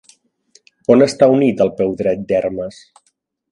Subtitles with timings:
[0.95, 2.83] On està unit el peu dret d'Hermes?